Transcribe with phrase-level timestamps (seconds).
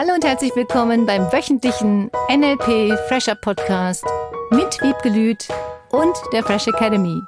[0.00, 4.04] Hallo und herzlich willkommen beim wöchentlichen NLP Fresher Podcast
[4.52, 5.48] mit Wiebgelüt
[5.90, 7.20] und der Fresh Academy.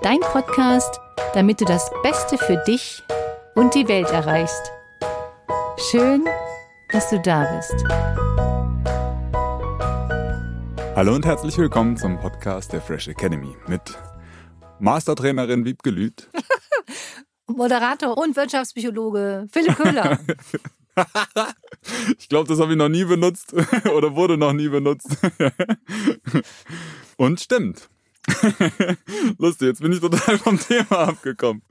[0.00, 1.00] Dein Podcast,
[1.34, 3.02] damit du das Beste für dich
[3.56, 4.70] und die Welt erreichst.
[5.90, 6.24] Schön,
[6.92, 7.74] dass du da bist.
[10.94, 13.98] Hallo und herzlich willkommen zum Podcast der Fresh Academy mit
[14.78, 16.30] Mastertrainerin Wiebgelüt.
[17.48, 20.20] Moderator und Wirtschaftspsychologe Philipp Köhler.
[22.18, 23.54] ich glaube, das habe ich noch nie benutzt
[23.94, 25.16] oder wurde noch nie benutzt.
[27.16, 27.88] Und stimmt.
[29.38, 31.62] Lustig, jetzt bin ich total vom Thema abgekommen.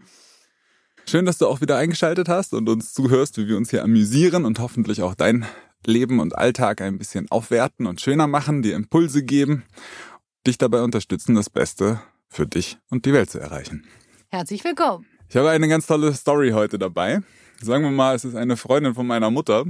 [1.05, 4.45] Schön, dass du auch wieder eingeschaltet hast und uns zuhörst, wie wir uns hier amüsieren
[4.45, 5.45] und hoffentlich auch dein
[5.85, 9.63] Leben und Alltag ein bisschen aufwerten und schöner machen, dir Impulse geben,
[10.45, 13.87] dich dabei unterstützen, das Beste für dich und die Welt zu erreichen.
[14.29, 15.05] Herzlich willkommen.
[15.27, 17.21] Ich habe eine ganz tolle Story heute dabei.
[17.61, 19.65] Sagen wir mal, es ist eine Freundin von meiner Mutter,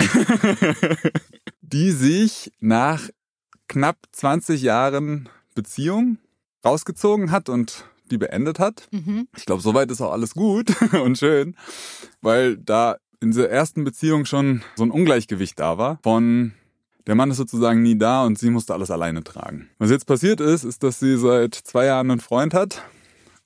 [1.60, 3.08] die sich nach
[3.68, 6.18] knapp 20 Jahren Beziehung
[6.64, 8.88] rausgezogen hat und die beendet hat.
[8.90, 9.28] Mhm.
[9.36, 11.56] Ich glaube, soweit ist auch alles gut und schön,
[12.22, 16.52] weil da in dieser ersten Beziehung schon so ein Ungleichgewicht da war von
[17.06, 19.68] der Mann ist sozusagen nie da und sie musste alles alleine tragen.
[19.78, 22.82] Was jetzt passiert ist, ist, dass sie seit zwei Jahren einen Freund hat,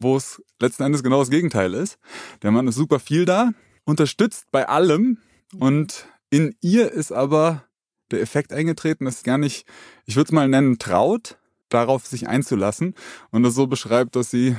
[0.01, 1.98] wo es letzten Endes genau das Gegenteil ist.
[2.43, 3.53] Der Mann ist super viel da,
[3.84, 5.19] unterstützt bei allem
[5.59, 7.65] und in ihr ist aber
[8.11, 9.67] der Effekt eingetreten, dass gar nicht,
[10.06, 11.37] ich würde es mal nennen, traut,
[11.69, 12.95] darauf sich einzulassen
[13.31, 14.56] und das so beschreibt, dass sie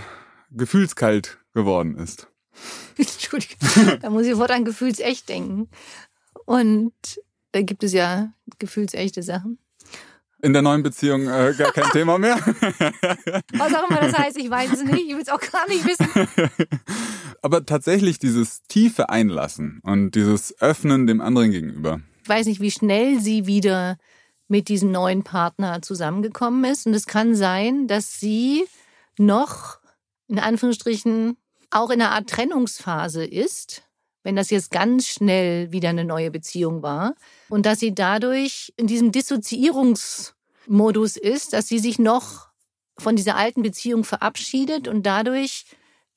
[0.52, 2.28] gefühlskalt geworden ist.
[2.98, 5.70] Entschuldigung, da muss ich sofort an gefühlsecht denken.
[6.46, 6.94] Und
[7.52, 9.58] da gibt es ja gefühlsechte Sachen.
[10.44, 12.36] In der neuen Beziehung äh, gar kein Thema mehr.
[12.36, 15.08] Was auch immer das heißt, ich weiß es nicht.
[15.08, 16.08] Ich will es auch gar nicht wissen.
[17.42, 22.02] Aber tatsächlich dieses tiefe Einlassen und dieses Öffnen dem anderen gegenüber.
[22.24, 23.98] Ich weiß nicht, wie schnell sie wieder
[24.48, 26.86] mit diesem neuen Partner zusammengekommen ist.
[26.86, 28.66] Und es kann sein, dass sie
[29.18, 29.80] noch
[30.28, 31.38] in Anführungsstrichen
[31.72, 33.84] auch in einer Art Trennungsphase ist,
[34.24, 37.16] wenn das jetzt ganz schnell wieder eine neue Beziehung war
[37.50, 42.50] und dass sie dadurch in diesem Dissoziierungsmodus ist, dass sie sich noch
[42.98, 45.66] von dieser alten Beziehung verabschiedet und dadurch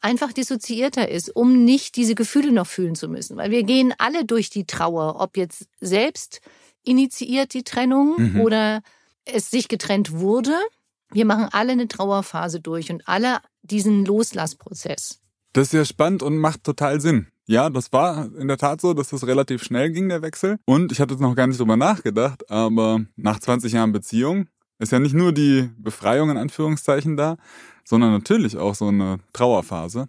[0.00, 3.38] einfach dissoziierter ist, um nicht diese Gefühle noch fühlen zu müssen.
[3.38, 6.40] Weil wir gehen alle durch die Trauer, ob jetzt selbst
[6.82, 8.40] initiiert die Trennung mhm.
[8.40, 8.82] oder
[9.24, 10.54] es sich getrennt wurde.
[11.10, 15.20] Wir machen alle eine Trauerphase durch und alle diesen Loslassprozess.
[15.54, 17.28] Das ist ja spannend und macht total Sinn.
[17.46, 20.58] Ja, das war in der Tat so, dass das relativ schnell ging, der Wechsel.
[20.64, 24.92] Und ich hatte jetzt noch gar nicht drüber nachgedacht, aber nach 20 Jahren Beziehung ist
[24.92, 27.36] ja nicht nur die Befreiung in Anführungszeichen da,
[27.84, 30.08] sondern natürlich auch so eine Trauerphase.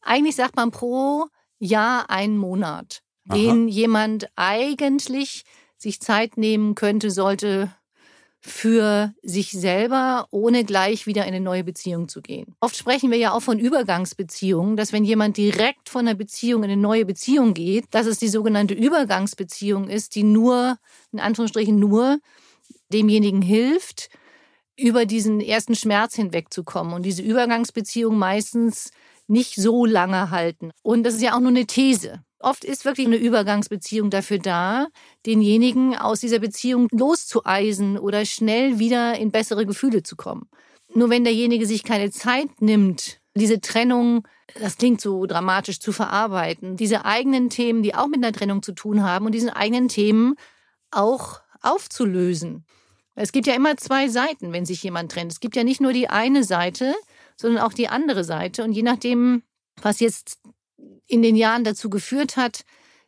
[0.00, 1.26] Eigentlich sagt man pro
[1.58, 3.68] Jahr einen Monat, den Aha.
[3.68, 5.44] jemand eigentlich
[5.76, 7.74] sich Zeit nehmen könnte, sollte
[8.40, 12.54] für sich selber, ohne gleich wieder in eine neue Beziehung zu gehen.
[12.60, 16.70] Oft sprechen wir ja auch von Übergangsbeziehungen, dass wenn jemand direkt von einer Beziehung in
[16.70, 20.78] eine neue Beziehung geht, dass es die sogenannte Übergangsbeziehung ist, die nur,
[21.12, 22.18] in Anführungsstrichen nur,
[22.90, 24.08] demjenigen hilft,
[24.76, 28.90] über diesen ersten Schmerz hinwegzukommen und diese Übergangsbeziehung meistens
[29.26, 30.72] nicht so lange halten.
[30.82, 32.24] Und das ist ja auch nur eine These.
[32.40, 34.86] Oft ist wirklich eine Übergangsbeziehung dafür da,
[35.26, 40.48] denjenigen aus dieser Beziehung loszueisen oder schnell wieder in bessere Gefühle zu kommen.
[40.94, 44.26] Nur wenn derjenige sich keine Zeit nimmt, diese Trennung,
[44.58, 48.72] das klingt so dramatisch, zu verarbeiten, diese eigenen Themen, die auch mit einer Trennung zu
[48.72, 50.34] tun haben und diesen eigenen Themen
[50.90, 52.64] auch aufzulösen.
[53.14, 55.30] Es gibt ja immer zwei Seiten, wenn sich jemand trennt.
[55.30, 56.94] Es gibt ja nicht nur die eine Seite,
[57.36, 58.64] sondern auch die andere Seite.
[58.64, 59.42] Und je nachdem,
[59.82, 60.38] was jetzt
[61.06, 62.64] in den Jahren dazu geführt hat,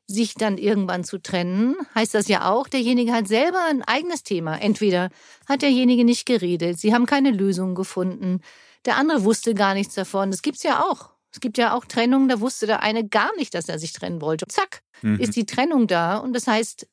[0.06, 4.56] sich dann irgendwann zu trennen, heißt das ja auch, derjenige hat selber ein eigenes Thema.
[4.56, 5.10] Entweder
[5.48, 8.40] hat derjenige nicht geredet, sie haben keine Lösung gefunden,
[8.84, 10.30] der andere wusste gar nichts davon.
[10.30, 11.10] Das gibt's ja auch.
[11.32, 14.20] Es gibt ja auch Trennungen, da wusste der eine gar nicht, dass er sich trennen
[14.20, 14.46] wollte.
[14.48, 15.18] Zack, mhm.
[15.18, 16.18] ist die Trennung da.
[16.18, 16.86] Und das heißt,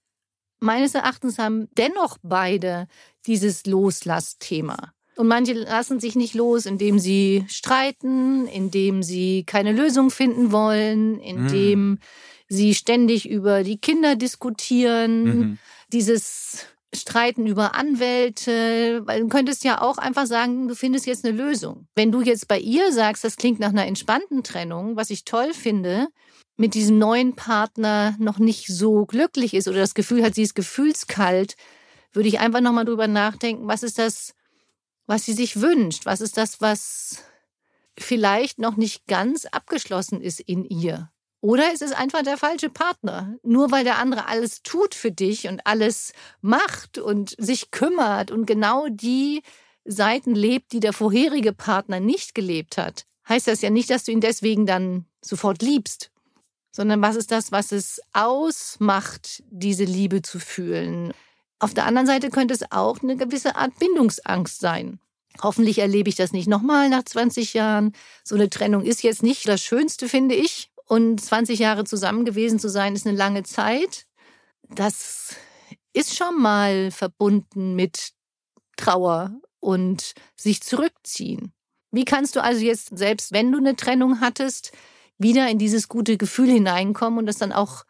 [0.59, 2.87] meines Erachtens haben dennoch beide
[3.25, 4.93] dieses Loslassthema.
[5.19, 11.19] Und manche lassen sich nicht los, indem sie streiten, indem sie keine Lösung finden wollen,
[11.19, 11.99] indem mhm.
[12.47, 15.23] sie ständig über die Kinder diskutieren.
[15.23, 15.57] Mhm.
[15.91, 21.35] Dieses Streiten über Anwälte, weil du könntest ja auch einfach sagen, du findest jetzt eine
[21.35, 21.85] Lösung.
[21.95, 25.51] Wenn du jetzt bei ihr sagst, das klingt nach einer entspannten Trennung, was ich toll
[25.51, 26.07] finde,
[26.55, 30.55] mit diesem neuen Partner noch nicht so glücklich ist oder das Gefühl hat, sie ist
[30.55, 31.55] gefühlskalt,
[32.13, 34.33] würde ich einfach nochmal drüber nachdenken, was ist das
[35.09, 36.05] was sie sich wünscht.
[36.05, 37.23] Was ist das, was
[37.97, 41.11] vielleicht noch nicht ganz abgeschlossen ist in ihr?
[41.41, 43.35] Oder es ist einfach der falsche Partner.
[43.41, 48.45] Nur weil der andere alles tut für dich und alles macht und sich kümmert und
[48.45, 49.41] genau die
[49.83, 54.11] Seiten lebt, die der vorherige Partner nicht gelebt hat, heißt das ja nicht, dass du
[54.11, 56.11] ihn deswegen dann sofort liebst,
[56.71, 61.13] sondern was ist das, was es ausmacht, diese Liebe zu fühlen.
[61.59, 64.99] Auf der anderen Seite könnte es auch eine gewisse Art Bindungsangst sein.
[65.41, 67.93] Hoffentlich erlebe ich das nicht nochmal nach 20 Jahren.
[68.23, 70.71] So eine Trennung ist jetzt nicht das Schönste, finde ich.
[70.85, 74.07] Und 20 Jahre zusammen gewesen zu sein, ist eine lange Zeit.
[74.69, 75.35] Das
[75.93, 78.13] ist schon mal verbunden mit
[78.75, 81.53] Trauer und sich zurückziehen.
[81.91, 84.71] Wie kannst du also jetzt, selbst wenn du eine Trennung hattest,
[85.17, 87.83] wieder in dieses gute Gefühl hineinkommen und das dann auch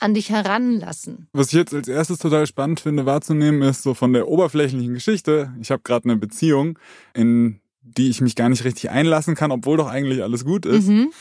[0.00, 1.28] an dich heranlassen.
[1.32, 5.54] Was ich jetzt als erstes total spannend finde wahrzunehmen, ist so von der oberflächlichen Geschichte.
[5.60, 6.78] Ich habe gerade eine Beziehung,
[7.14, 10.88] in die ich mich gar nicht richtig einlassen kann, obwohl doch eigentlich alles gut ist.
[10.88, 11.12] Mhm.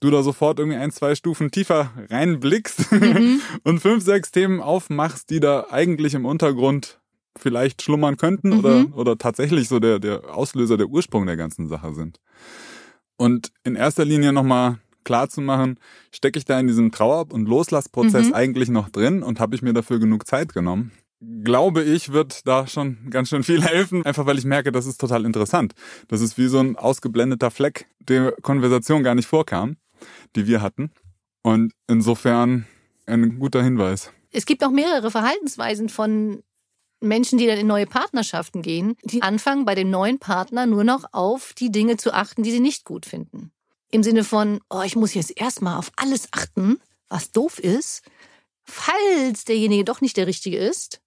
[0.00, 3.40] Du da sofort irgendwie ein, zwei Stufen tiefer reinblickst mhm.
[3.64, 7.00] und fünf, sechs Themen aufmachst, die da eigentlich im Untergrund
[7.36, 8.58] vielleicht schlummern könnten mhm.
[8.58, 12.18] oder, oder tatsächlich so der, der Auslöser, der Ursprung der ganzen Sache sind.
[13.16, 15.78] Und in erster Linie nochmal klar zu machen,
[16.10, 18.34] stecke ich da in diesem Trauer- und Loslassprozess mhm.
[18.34, 20.92] eigentlich noch drin und habe ich mir dafür genug Zeit genommen?
[21.44, 25.00] Glaube ich, wird da schon ganz schön viel helfen, einfach weil ich merke, das ist
[25.00, 25.72] total interessant.
[26.08, 29.76] Das ist wie so ein ausgeblendeter Fleck, der Konversation gar nicht vorkam,
[30.34, 30.90] die wir hatten.
[31.42, 32.66] Und insofern
[33.06, 34.10] ein guter Hinweis.
[34.30, 36.42] Es gibt auch mehrere Verhaltensweisen von
[37.02, 41.04] Menschen, die dann in neue Partnerschaften gehen, die anfangen bei dem neuen Partner nur noch
[41.12, 43.51] auf die Dinge zu achten, die sie nicht gut finden.
[43.92, 48.02] Im Sinne von, oh, ich muss jetzt erstmal auf alles achten, was doof ist,
[48.64, 51.02] falls derjenige doch nicht der Richtige ist,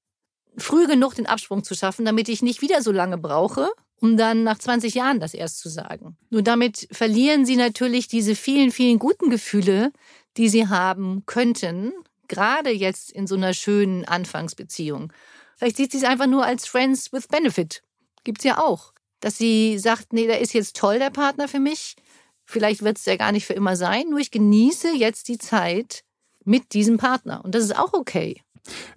[0.56, 4.44] früh genug den Absprung zu schaffen, damit ich nicht wieder so lange brauche, um dann
[4.44, 6.16] nach 20 Jahren das erst zu sagen.
[6.30, 9.92] Nur damit verlieren sie natürlich diese vielen, vielen guten Gefühle,
[10.38, 11.92] die sie haben könnten,
[12.28, 15.12] gerade jetzt in so einer schönen Anfangsbeziehung.
[15.58, 17.82] Vielleicht sieht sie es einfach nur als Friends with Benefit.
[18.24, 18.94] Gibt's ja auch.
[19.22, 21.96] Dass sie sagt, nee, der ist jetzt toll, der Partner für mich.
[22.46, 26.04] Vielleicht wird es ja gar nicht für immer sein, nur ich genieße jetzt die Zeit
[26.44, 27.44] mit diesem Partner.
[27.44, 28.42] Und das ist auch okay.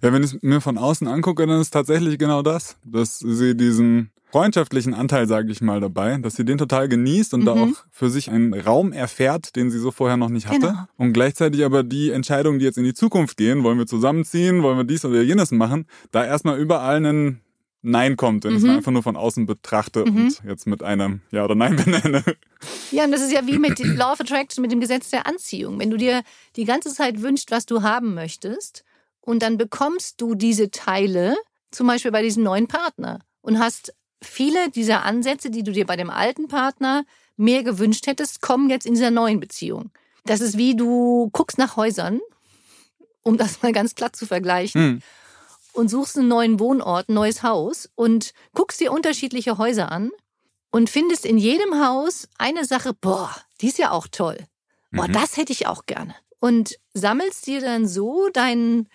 [0.01, 3.55] Ja, wenn ich es mir von außen angucke, dann ist tatsächlich genau das, dass sie
[3.55, 7.45] diesen freundschaftlichen Anteil, sage ich mal, dabei, dass sie den total genießt und mhm.
[7.45, 10.59] da auch für sich einen Raum erfährt, den sie so vorher noch nicht hatte.
[10.59, 10.85] Genau.
[10.97, 14.77] Und gleichzeitig aber die Entscheidungen, die jetzt in die Zukunft gehen, wollen wir zusammenziehen, wollen
[14.77, 17.41] wir dies oder jenes machen, da erstmal überall einen
[17.81, 18.57] Nein kommt, wenn mhm.
[18.57, 20.17] ich es einfach nur von außen betrachte mhm.
[20.17, 22.23] und jetzt mit einem Ja oder Nein benenne.
[22.91, 25.79] Ja, und das ist ja wie mit Law of Attraction, mit dem Gesetz der Anziehung.
[25.79, 26.23] Wenn du dir
[26.55, 28.83] die ganze Zeit wünschst, was du haben möchtest,
[29.21, 31.35] und dann bekommst du diese Teile,
[31.71, 35.95] zum Beispiel bei diesem neuen Partner, und hast viele dieser Ansätze, die du dir bei
[35.95, 37.05] dem alten Partner
[37.37, 39.91] mehr gewünscht hättest, kommen jetzt in dieser neuen Beziehung.
[40.25, 42.19] Das ist wie du guckst nach Häusern,
[43.23, 44.81] um das mal ganz glatt zu vergleichen.
[44.81, 45.01] Mhm
[45.79, 50.11] und suchst einen neuen Wohnort, ein neues Haus und guckst dir unterschiedliche Häuser an
[50.71, 54.37] und findest in jedem Haus eine Sache, boah, die ist ja auch toll.
[54.91, 55.13] Boah, mhm.
[55.13, 56.13] das hätte ich auch gerne.
[56.39, 58.89] Und sammelst dir dann so dein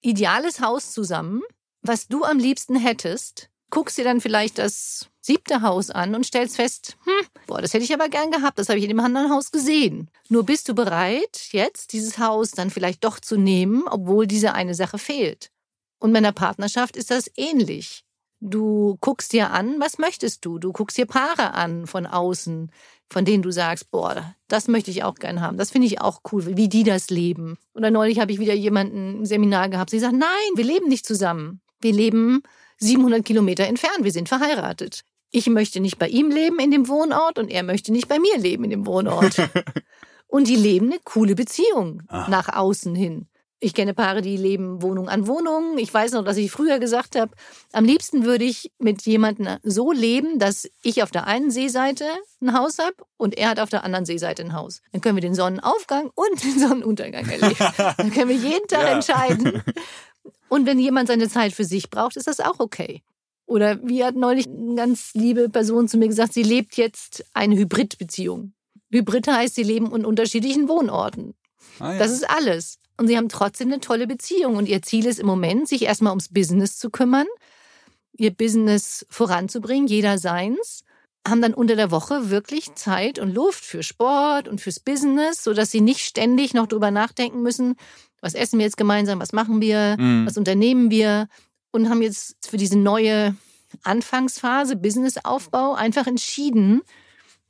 [0.00, 1.42] ideales Haus zusammen,
[1.82, 6.54] was du am liebsten hättest, guckst dir dann vielleicht das siebte Haus an und stellst
[6.54, 9.30] fest, hm, boah, das hätte ich aber gern gehabt, das habe ich in dem anderen
[9.30, 10.08] Haus gesehen.
[10.28, 14.74] Nur bist du bereit, jetzt dieses Haus dann vielleicht doch zu nehmen, obwohl diese eine
[14.74, 15.50] Sache fehlt.
[15.98, 18.04] Und bei einer Partnerschaft ist das ähnlich.
[18.40, 20.58] Du guckst dir an, was möchtest du?
[20.58, 22.70] Du guckst dir Paare an von außen,
[23.10, 25.56] von denen du sagst, boah, das möchte ich auch gern haben.
[25.56, 27.56] Das finde ich auch cool, wie die das leben.
[27.74, 31.04] Oder neulich habe ich wieder jemanden im Seminar gehabt, sie sagt, nein, wir leben nicht
[31.04, 31.60] zusammen.
[31.80, 32.42] Wir leben
[32.78, 34.04] 700 Kilometer entfernt.
[34.04, 35.04] Wir sind verheiratet.
[35.30, 38.38] Ich möchte nicht bei ihm leben in dem Wohnort und er möchte nicht bei mir
[38.38, 39.36] leben in dem Wohnort.
[40.26, 42.30] und die leben eine coole Beziehung Aha.
[42.30, 43.28] nach außen hin.
[43.60, 45.78] Ich kenne Paare, die leben Wohnung an Wohnung.
[45.78, 47.32] Ich weiß noch, dass ich früher gesagt habe,
[47.72, 52.04] am liebsten würde ich mit jemandem so leben, dass ich auf der einen Seeseite
[52.40, 54.80] ein Haus habe und er hat auf der anderen Seeseite ein Haus.
[54.92, 57.56] Dann können wir den Sonnenaufgang und den Sonnenuntergang erleben.
[57.96, 58.92] Dann können wir jeden Tag ja.
[58.92, 59.62] entscheiden.
[60.48, 63.02] Und wenn jemand seine Zeit für sich braucht, ist das auch okay.
[63.44, 67.56] Oder wie hat neulich eine ganz liebe Person zu mir gesagt, sie lebt jetzt eine
[67.56, 68.52] Hybridbeziehung.
[68.90, 71.34] Hybrid heißt, sie leben in unterschiedlichen Wohnorten.
[71.78, 71.98] Ah, ja.
[71.98, 72.78] Das ist alles.
[72.98, 74.56] Und sie haben trotzdem eine tolle Beziehung.
[74.56, 77.26] Und ihr Ziel ist im Moment, sich erstmal ums Business zu kümmern,
[78.12, 80.82] ihr Business voranzubringen, jeder seins.
[81.26, 85.70] Haben dann unter der Woche wirklich Zeit und Luft für Sport und fürs Business, sodass
[85.70, 87.76] sie nicht ständig noch drüber nachdenken müssen,
[88.20, 90.26] was essen wir jetzt gemeinsam, was machen wir, mhm.
[90.26, 91.28] was unternehmen wir.
[91.70, 93.36] Und haben jetzt für diese neue
[93.82, 96.82] Anfangsphase, Businessaufbau, einfach entschieden,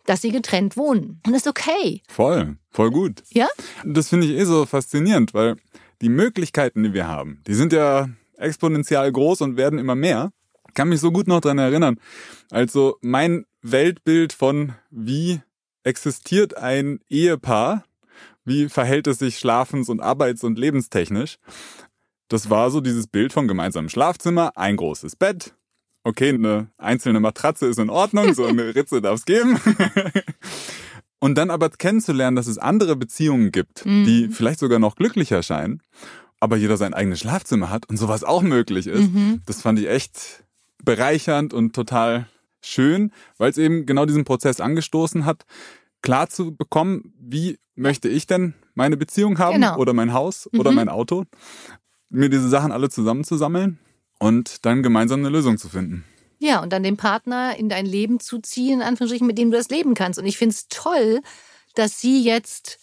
[0.08, 1.20] dass sie getrennt wohnen.
[1.26, 2.02] Und das ist okay.
[2.08, 3.22] Voll, voll gut.
[3.30, 3.48] Ja?
[3.84, 5.56] Das finde ich eh so faszinierend, weil
[6.00, 10.30] die Möglichkeiten, die wir haben, die sind ja exponentiell groß und werden immer mehr.
[10.68, 11.98] Ich kann mich so gut noch dran erinnern.
[12.50, 15.40] Also mein Weltbild von wie
[15.82, 17.84] existiert ein Ehepaar,
[18.44, 21.38] wie verhält es sich schlafens- und arbeits- und lebenstechnisch.
[22.28, 25.54] Das war so dieses Bild von gemeinsamem Schlafzimmer, ein großes Bett.
[26.04, 29.58] Okay, eine einzelne Matratze ist in Ordnung, so eine Ritze darf es geben.
[31.20, 34.04] Und dann aber kennenzulernen, dass es andere Beziehungen gibt, mhm.
[34.04, 35.82] die vielleicht sogar noch glücklicher scheinen,
[36.38, 39.12] aber jeder sein eigenes Schlafzimmer hat und sowas auch möglich ist.
[39.12, 39.42] Mhm.
[39.44, 40.44] Das fand ich echt
[40.84, 42.28] bereichernd und total
[42.62, 45.44] schön, weil es eben genau diesen Prozess angestoßen hat,
[46.02, 49.76] klar zu bekommen, wie möchte ich denn meine Beziehung haben genau.
[49.76, 50.60] oder mein Haus mhm.
[50.60, 51.24] oder mein Auto,
[52.10, 53.78] mir diese Sachen alle zusammenzusammeln
[54.18, 56.04] und dann gemeinsam eine Lösung zu finden.
[56.38, 59.56] Ja, und dann den Partner in dein Leben zu ziehen, in Anführungsstrichen, mit dem du
[59.56, 60.18] das leben kannst.
[60.18, 61.20] Und ich finde es toll,
[61.74, 62.78] dass sie jetzt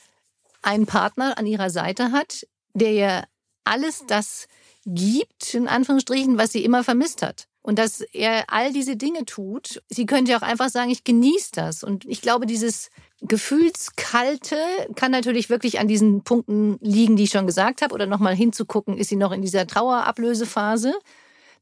[0.62, 3.24] einen Partner an ihrer Seite hat, der ihr
[3.64, 4.48] alles das
[4.86, 7.48] gibt, in Anführungsstrichen, was sie immer vermisst hat.
[7.62, 9.82] Und dass er all diese Dinge tut.
[9.90, 11.84] Sie könnte ja auch einfach sagen, ich genieße das.
[11.84, 14.58] Und ich glaube, dieses Gefühlskalte
[14.96, 17.96] kann natürlich wirklich an diesen Punkten liegen, die ich schon gesagt habe.
[17.96, 20.94] Oder nochmal hinzugucken, ist sie noch in dieser Trauerablösephase?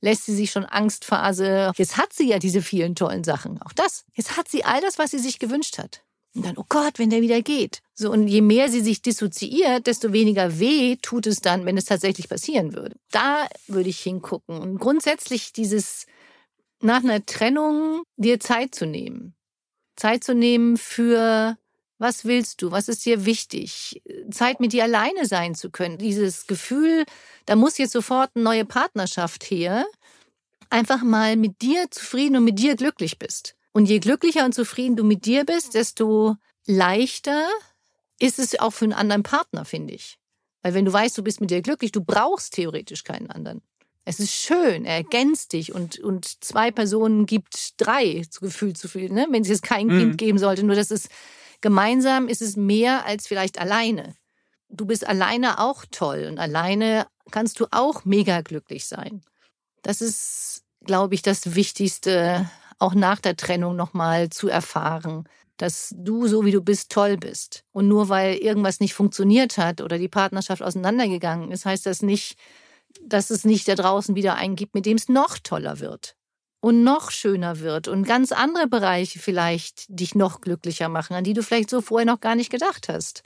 [0.03, 1.71] Lässt sie sich schon Angstphase.
[1.77, 3.61] Jetzt hat sie ja diese vielen tollen Sachen.
[3.61, 4.03] Auch das.
[4.13, 6.03] Jetzt hat sie all das, was sie sich gewünscht hat.
[6.35, 7.79] Und dann, oh Gott, wenn der wieder geht.
[7.93, 11.85] So, und je mehr sie sich dissoziiert, desto weniger weh tut es dann, wenn es
[11.85, 12.97] tatsächlich passieren würde.
[13.11, 14.57] Da würde ich hingucken.
[14.57, 16.05] Und grundsätzlich dieses
[16.81, 19.35] nach einer Trennung dir Zeit zu nehmen.
[19.95, 21.57] Zeit zu nehmen für
[22.03, 22.69] was willst du?
[22.71, 24.03] Was ist dir wichtig?
[24.29, 25.97] Zeit mit dir alleine sein zu können.
[25.97, 27.05] Dieses Gefühl,
[27.45, 29.85] da muss jetzt sofort eine neue Partnerschaft her.
[30.69, 33.55] Einfach mal mit dir zufrieden und mit dir glücklich bist.
[33.71, 36.35] Und je glücklicher und zufrieden du mit dir bist, desto
[36.67, 37.47] leichter
[38.19, 40.19] ist es auch für einen anderen Partner, finde ich.
[40.61, 43.61] Weil wenn du weißt, du bist mit dir glücklich, du brauchst theoretisch keinen anderen.
[44.05, 48.89] Es ist schön, er ergänzt dich und, und zwei Personen gibt drei, zu Gefühl zu
[48.89, 49.27] viel, ne?
[49.31, 49.99] wenn es jetzt kein mhm.
[49.99, 50.63] Kind geben sollte.
[50.63, 51.09] Nur das ist
[51.63, 54.15] Gemeinsam ist es mehr als vielleicht alleine.
[54.67, 59.21] Du bist alleine auch toll und alleine kannst du auch mega glücklich sein.
[59.81, 65.23] Das ist, glaube ich, das Wichtigste, auch nach der Trennung nochmal zu erfahren,
[65.55, 67.63] dass du so wie du bist toll bist.
[67.71, 72.37] Und nur weil irgendwas nicht funktioniert hat oder die Partnerschaft auseinandergegangen ist, heißt das nicht,
[73.01, 76.17] dass es nicht da draußen wieder einen gibt, mit dem es noch toller wird
[76.63, 81.33] und noch schöner wird und ganz andere Bereiche vielleicht dich noch glücklicher machen, an die
[81.33, 83.23] du vielleicht so vorher noch gar nicht gedacht hast.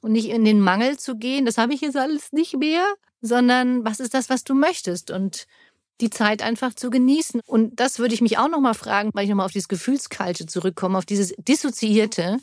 [0.00, 2.84] Und nicht in den Mangel zu gehen, das habe ich jetzt alles nicht mehr,
[3.20, 5.46] sondern was ist das, was du möchtest und
[6.00, 7.42] die Zeit einfach zu genießen.
[7.46, 10.98] Und das würde ich mich auch nochmal fragen, weil ich nochmal auf dieses Gefühlskalte zurückkomme,
[10.98, 12.38] auf dieses Dissoziierte.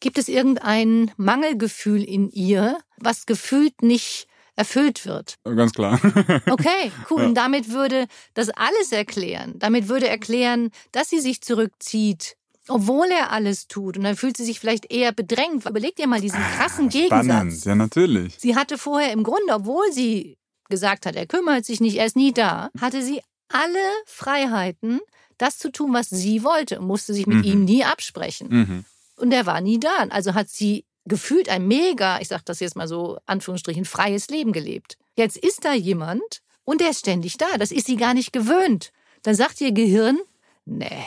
[0.00, 4.26] Gibt es irgendein Mangelgefühl in ihr, was gefühlt nicht
[4.58, 5.36] erfüllt wird.
[5.44, 6.00] Ganz klar.
[6.50, 7.22] okay, cool.
[7.22, 7.28] Ja.
[7.28, 9.54] Und damit würde das alles erklären.
[9.58, 12.36] Damit würde erklären, dass sie sich zurückzieht,
[12.66, 13.96] obwohl er alles tut.
[13.96, 15.64] Und dann fühlt sie sich vielleicht eher bedrängt.
[15.64, 17.24] Überleg dir mal diesen krassen Gegensatz.
[17.24, 18.34] Spannend, ja natürlich.
[18.38, 20.36] Sie hatte vorher im Grunde, obwohl sie
[20.68, 25.00] gesagt hat, er kümmert sich nicht, er ist nie da, hatte sie alle Freiheiten,
[25.38, 27.44] das zu tun, was sie wollte und musste sich mit mhm.
[27.44, 28.48] ihm nie absprechen.
[28.50, 28.84] Mhm.
[29.16, 30.06] Und er war nie da.
[30.10, 34.52] Also hat sie gefühlt ein mega, ich sag das jetzt mal so, Anführungsstrichen, freies Leben
[34.52, 34.96] gelebt.
[35.16, 37.58] Jetzt ist da jemand und der ist ständig da.
[37.58, 38.92] Das ist sie gar nicht gewöhnt.
[39.22, 40.18] Dann sagt ihr Gehirn,
[40.64, 41.04] nee,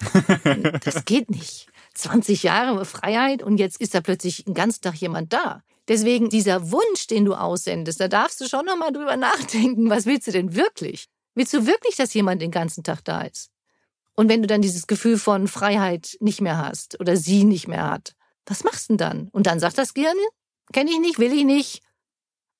[0.84, 1.66] das geht nicht.
[1.94, 5.62] 20 Jahre Freiheit und jetzt ist da plötzlich den ganzen Tag jemand da.
[5.88, 10.06] Deswegen dieser Wunsch, den du aussendest, da darfst du schon noch mal drüber nachdenken, was
[10.06, 11.06] willst du denn wirklich?
[11.34, 13.50] Willst du wirklich, dass jemand den ganzen Tag da ist?
[14.14, 17.90] Und wenn du dann dieses Gefühl von Freiheit nicht mehr hast oder sie nicht mehr
[17.90, 18.14] hat,
[18.46, 19.28] was machst du denn dann?
[19.28, 20.16] Und dann sagt das Gehirn,
[20.72, 21.82] kenne ich nicht, will ich nicht,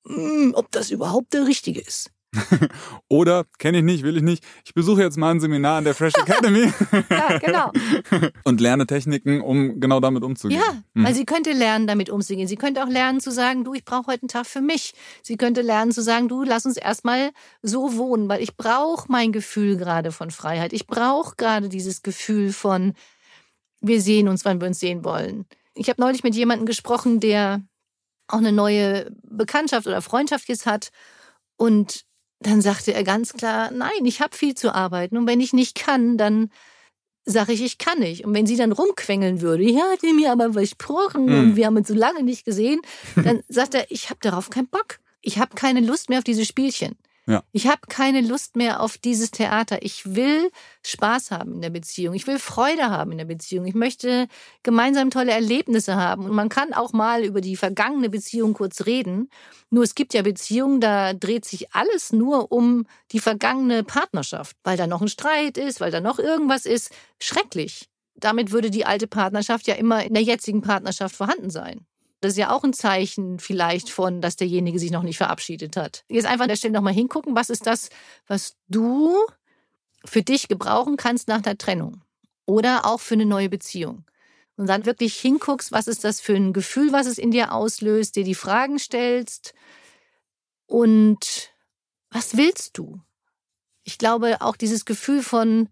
[0.07, 2.11] hm, ob das überhaupt der Richtige ist.
[3.09, 4.45] Oder kenne ich nicht, will ich nicht.
[4.65, 6.73] Ich besuche jetzt mal ein Seminar an der Fresh Academy.
[7.11, 7.73] ja, genau.
[8.45, 10.61] Und lerne Techniken, um genau damit umzugehen.
[10.61, 11.05] Ja, mhm.
[11.05, 12.47] weil sie könnte lernen, damit umzugehen.
[12.47, 14.95] Sie könnte auch lernen zu sagen, du, ich brauche heute einen Tag für mich.
[15.23, 17.31] Sie könnte lernen zu sagen, du, lass uns erstmal
[17.63, 20.73] so wohnen, weil ich brauche mein Gefühl gerade von Freiheit.
[20.73, 22.95] Ich brauche gerade dieses Gefühl von,
[23.81, 25.47] wir sehen uns, wann wir uns sehen wollen.
[25.75, 27.63] Ich habe neulich mit jemandem gesprochen, der
[28.29, 30.91] auch eine neue Bekanntschaft oder Freundschaft jetzt hat.
[31.57, 32.05] Und
[32.41, 35.17] dann sagte er ganz klar, nein, ich habe viel zu arbeiten.
[35.17, 36.51] Und wenn ich nicht kann, dann
[37.25, 38.25] sage ich, ich kann nicht.
[38.25, 41.39] Und wenn sie dann rumquengeln würde, ja, hat er mir aber versprochen mhm.
[41.39, 42.81] und wir haben uns so lange nicht gesehen,
[43.15, 45.01] dann sagt er, ich habe darauf keinen Bock.
[45.21, 46.97] Ich habe keine Lust mehr auf diese Spielchen.
[47.31, 47.45] Ja.
[47.53, 49.83] Ich habe keine Lust mehr auf dieses Theater.
[49.83, 50.51] Ich will
[50.85, 52.15] Spaß haben in der Beziehung.
[52.15, 53.67] Ich will Freude haben in der Beziehung.
[53.67, 54.27] Ich möchte
[54.65, 56.25] gemeinsam tolle Erlebnisse haben.
[56.25, 59.31] Und man kann auch mal über die vergangene Beziehung kurz reden.
[59.71, 64.77] Nur es gibt ja Beziehungen, da dreht sich alles nur um die vergangene Partnerschaft, weil
[64.77, 66.91] da noch ein Streit ist, weil da noch irgendwas ist.
[67.23, 67.89] Schrecklich.
[68.17, 71.87] Damit würde die alte Partnerschaft ja immer in der jetzigen Partnerschaft vorhanden sein.
[72.21, 76.05] Das ist ja auch ein Zeichen vielleicht von, dass derjenige sich noch nicht verabschiedet hat.
[76.09, 77.89] Jetzt einfach an der Stelle nochmal hingucken, was ist das,
[78.27, 79.17] was du
[80.05, 82.03] für dich gebrauchen kannst nach der Trennung
[82.47, 84.05] oder auch für eine neue Beziehung.
[84.57, 88.17] Und dann wirklich hinguckst, was ist das für ein Gefühl, was es in dir auslöst,
[88.17, 89.55] dir die Fragen stellst
[90.67, 91.51] und
[92.11, 93.01] was willst du?
[93.85, 95.71] Ich glaube, auch dieses Gefühl von,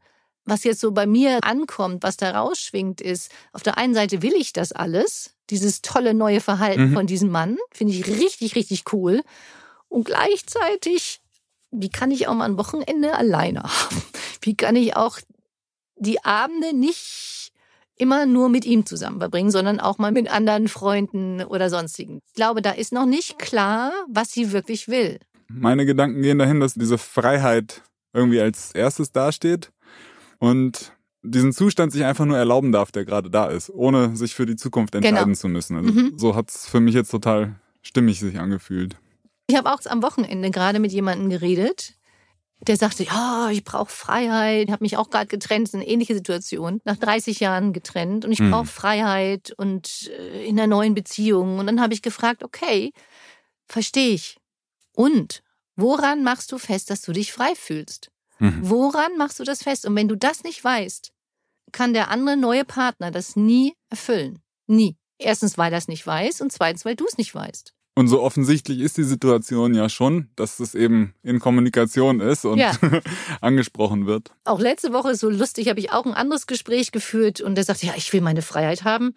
[0.49, 4.35] was jetzt so bei mir ankommt, was da rausschwingt, ist, auf der einen Seite will
[4.35, 6.95] ich das alles, dieses tolle neue Verhalten mhm.
[6.95, 9.23] von diesem Mann, finde ich richtig, richtig cool.
[9.89, 11.21] Und gleichzeitig,
[11.71, 14.03] wie kann ich auch mal ein Wochenende alleine haben?
[14.41, 15.19] Wie kann ich auch
[15.97, 17.53] die Abende nicht
[17.97, 22.21] immer nur mit ihm zusammen verbringen, sondern auch mal mit anderen Freunden oder sonstigen.
[22.29, 25.19] Ich glaube, da ist noch nicht klar, was sie wirklich will.
[25.49, 29.71] Meine Gedanken gehen dahin, dass diese Freiheit irgendwie als erstes dasteht
[30.39, 30.93] und
[31.23, 34.57] diesen Zustand sich einfach nur erlauben darf, der gerade da ist, ohne sich für die
[34.57, 35.07] Zukunft genau.
[35.07, 35.41] entscheiden genau.
[35.41, 35.77] zu müssen.
[35.77, 36.13] Also mhm.
[36.17, 38.97] So hat es für mich jetzt total stimmig sich angefühlt.
[39.49, 41.95] Ich habe auch am Wochenende gerade mit jemandem geredet,
[42.61, 46.81] der sagte, ja, ich brauche Freiheit, habe mich auch gerade getrennt, ist eine ähnliche Situation,
[46.85, 48.51] nach 30 Jahren getrennt und ich mhm.
[48.51, 51.59] brauche Freiheit und äh, in einer neuen Beziehung.
[51.59, 52.93] Und dann habe ich gefragt, okay,
[53.67, 54.39] verstehe ich.
[54.93, 55.43] Und
[55.77, 58.11] woran machst du fest, dass du dich frei fühlst?
[58.39, 58.59] Mhm.
[58.63, 59.87] Woran machst du das fest?
[59.87, 61.13] Und wenn du das nicht weißt,
[61.73, 64.41] kann der andere neue Partner das nie erfüllen.
[64.67, 64.97] Nie.
[65.19, 67.75] Erstens, weil er es nicht weiß und zweitens, weil du es nicht weißt.
[67.99, 72.59] Und so offensichtlich ist die Situation ja schon, dass es eben in Kommunikation ist und
[72.59, 72.71] ja.
[73.41, 74.31] angesprochen wird.
[74.45, 77.87] Auch letzte Woche, so lustig, habe ich auch ein anderes Gespräch geführt und der sagte,
[77.87, 79.17] ja, ich will meine Freiheit haben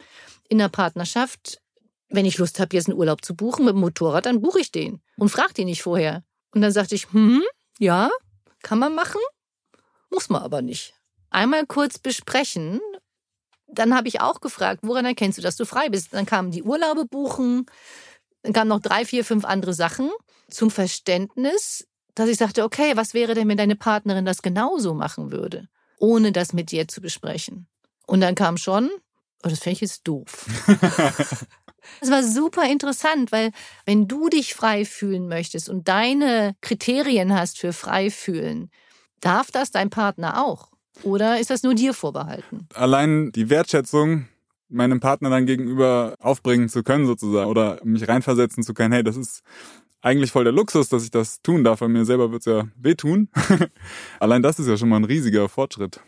[0.50, 1.62] in der Partnerschaft.
[2.10, 4.72] Wenn ich Lust habe, jetzt einen Urlaub zu buchen mit dem Motorrad, dann buche ich
[4.72, 6.24] den und frage den nicht vorher.
[6.52, 7.44] Und dann sagte ich, hm,
[7.78, 8.10] ja,
[8.64, 9.22] kann man machen,
[10.10, 10.94] muss man aber nicht.
[11.30, 12.80] Einmal kurz besprechen.
[13.68, 16.14] Dann habe ich auch gefragt, woran erkennst du, dass du frei bist?
[16.14, 17.66] Dann kamen die Urlaube buchen,
[18.44, 20.10] dann kamen noch drei, vier, fünf andere Sachen
[20.50, 25.32] zum Verständnis, dass ich sagte, okay, was wäre denn, wenn deine Partnerin das genauso machen
[25.32, 25.70] würde,
[26.00, 27.68] ohne das mit dir zu besprechen?
[28.08, 28.90] Und dann kam schon,
[29.44, 30.46] oh, das fände ich jetzt doof.
[32.00, 33.52] Es war super interessant, weil
[33.86, 38.70] wenn du dich frei fühlen möchtest und deine Kriterien hast für frei fühlen,
[39.20, 40.70] darf das dein Partner auch?
[41.04, 42.68] Oder ist das nur dir vorbehalten?
[42.74, 44.28] Allein die Wertschätzung
[44.70, 49.18] meinem Partner dann gegenüber aufbringen zu können sozusagen oder mich reinversetzen zu können, hey, das
[49.18, 49.44] ist
[50.02, 53.30] eigentlich voll der Luxus, dass ich das tun darf, weil mir selber wird's ja wehtun.
[54.20, 56.00] Allein das ist ja schon mal ein riesiger Fortschritt.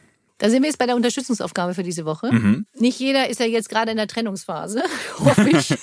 [0.44, 2.30] Da sind wir jetzt bei der Unterstützungsaufgabe für diese Woche.
[2.30, 2.66] Mhm.
[2.74, 4.84] Nicht jeder ist ja jetzt gerade in der Trennungsphase,
[5.20, 5.74] hoffe ich.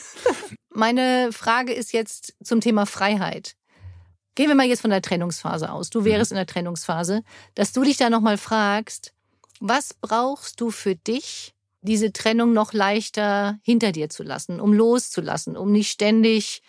[0.69, 3.55] Meine Frage ist jetzt zum Thema Freiheit.
[4.35, 5.89] Gehen wir mal jetzt von der Trennungsphase aus.
[5.89, 6.35] Du wärst mhm.
[6.35, 7.23] in der Trennungsphase,
[7.55, 9.15] dass du dich da nochmal fragst,
[9.61, 15.57] was brauchst du für dich, diese Trennung noch leichter hinter dir zu lassen, um loszulassen,
[15.57, 16.61] um nicht ständig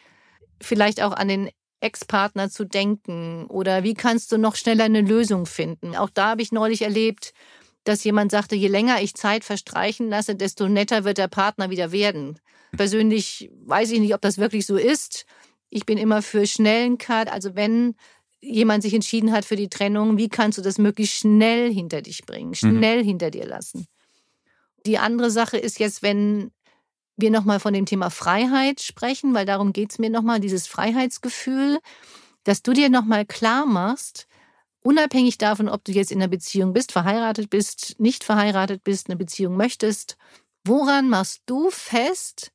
[0.62, 1.50] vielleicht auch an den
[1.82, 5.98] Ex-Partner zu denken oder wie kannst du noch schneller eine Lösung finden?
[5.98, 7.34] Auch da habe ich neulich erlebt,
[7.84, 11.92] dass jemand sagte, je länger ich Zeit verstreichen lasse, desto netter wird der Partner wieder
[11.92, 12.40] werden.
[12.76, 15.26] Persönlich weiß ich nicht, ob das wirklich so ist.
[15.70, 17.32] Ich bin immer für schnellen Cut.
[17.32, 17.96] Also wenn
[18.40, 22.26] jemand sich entschieden hat für die Trennung, wie kannst du das möglichst schnell hinter dich
[22.26, 22.56] bringen, mhm.
[22.56, 23.08] schnell mhm.
[23.08, 23.88] hinter dir lassen?
[24.86, 26.52] Die andere Sache ist jetzt, wenn
[27.18, 31.80] wir nochmal von dem Thema Freiheit sprechen, weil darum geht es mir nochmal, dieses Freiheitsgefühl,
[32.44, 34.28] dass du dir nochmal klar machst,
[34.84, 39.16] Unabhängig davon, ob du jetzt in einer Beziehung bist, verheiratet bist, nicht verheiratet bist, eine
[39.16, 40.18] Beziehung möchtest,
[40.64, 42.52] woran machst du fest,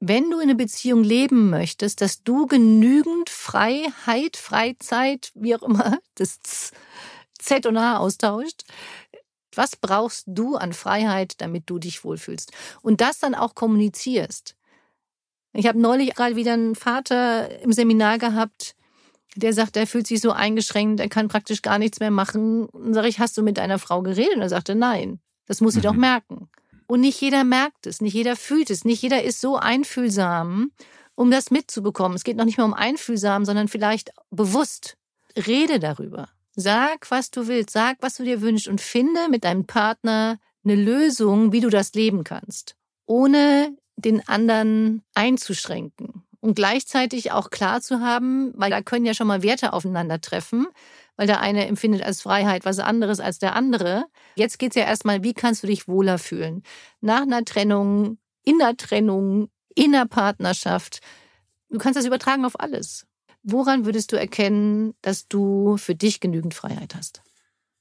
[0.00, 5.98] wenn du in einer Beziehung leben möchtest, dass du genügend Freiheit, Freizeit, wie auch immer,
[6.16, 6.72] das
[7.38, 8.64] Z und H austauscht,
[9.54, 12.50] was brauchst du an Freiheit, damit du dich wohlfühlst?
[12.82, 14.56] Und das dann auch kommunizierst.
[15.52, 18.74] Ich habe neulich gerade wieder einen Vater im Seminar gehabt,
[19.36, 22.66] der sagt, er fühlt sich so eingeschränkt, er kann praktisch gar nichts mehr machen.
[22.66, 24.36] Und sage ich, hast du mit deiner Frau geredet?
[24.36, 25.84] Und er sagte, nein, das muss sie mhm.
[25.84, 26.48] doch merken.
[26.86, 30.72] Und nicht jeder merkt es, nicht jeder fühlt es, nicht jeder ist so einfühlsam,
[31.14, 32.16] um das mitzubekommen.
[32.16, 34.96] Es geht noch nicht mehr um einfühlsam, sondern vielleicht bewusst.
[35.34, 36.28] Rede darüber.
[36.54, 40.74] Sag, was du willst, sag, was du dir wünschst und finde mit deinem Partner eine
[40.74, 48.00] Lösung, wie du das leben kannst, ohne den anderen einzuschränken und gleichzeitig auch klar zu
[48.00, 50.66] haben, weil da können ja schon mal Werte aufeinandertreffen,
[51.16, 54.06] weil der eine empfindet als Freiheit was anderes als der andere.
[54.34, 56.64] Jetzt geht es ja erstmal, wie kannst du dich wohler fühlen?
[57.00, 60.98] Nach einer Trennung, in der Trennung, in der Partnerschaft.
[61.70, 63.06] Du kannst das übertragen auf alles.
[63.44, 67.22] Woran würdest du erkennen, dass du für dich genügend Freiheit hast?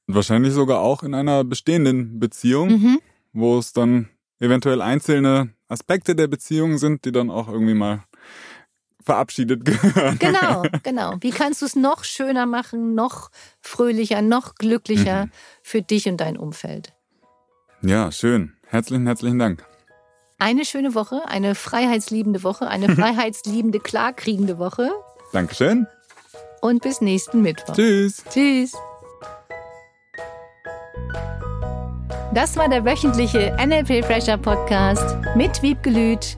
[0.05, 2.99] Wahrscheinlich sogar auch in einer bestehenden Beziehung, mhm.
[3.33, 8.03] wo es dann eventuell einzelne Aspekte der Beziehung sind, die dann auch irgendwie mal
[9.03, 10.17] verabschiedet gehören.
[10.19, 11.15] Genau, genau.
[11.19, 13.29] Wie kannst du es noch schöner machen, noch
[13.59, 15.31] fröhlicher, noch glücklicher mhm.
[15.63, 16.93] für dich und dein Umfeld?
[17.81, 18.53] Ja, schön.
[18.67, 19.65] Herzlichen, herzlichen Dank.
[20.37, 24.91] Eine schöne Woche, eine freiheitsliebende Woche, eine freiheitsliebende, klarkriegende Woche.
[25.33, 25.87] Dankeschön.
[26.61, 27.73] Und bis nächsten Mittwoch.
[27.73, 28.23] Tschüss.
[28.29, 28.73] Tschüss.
[32.33, 36.37] Das war der wöchentliche NLP Fresher Podcast mit Wiebgelüt